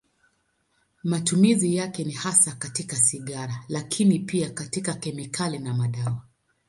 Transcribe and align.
Matumizi 1.03 1.75
yake 1.75 2.03
ni 2.03 2.11
hasa 2.13 2.51
katika 2.51 2.95
sigara, 2.95 3.63
lakini 3.69 4.19
pia 4.19 4.49
katika 4.49 4.93
kemikali 4.93 5.59
na 5.59 5.73
madawa. 5.73 6.21